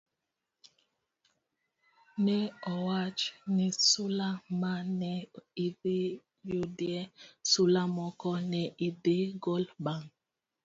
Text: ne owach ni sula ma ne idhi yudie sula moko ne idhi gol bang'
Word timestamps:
ne 2.25 2.37
owach 2.73 3.21
ni 3.55 3.67
sula 3.89 4.27
ma 4.61 4.73
ne 4.99 5.13
idhi 5.65 5.99
yudie 6.49 6.99
sula 7.51 7.81
moko 7.95 8.31
ne 8.51 8.61
idhi 8.87 9.17
gol 9.43 9.63
bang' 9.83 10.07